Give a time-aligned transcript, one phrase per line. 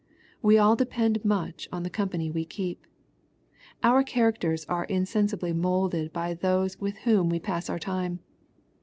[0.41, 2.87] We all depend much on the com pany we keep.
[3.83, 8.17] Our characters are insensibly moulded by those with whom we pass our time.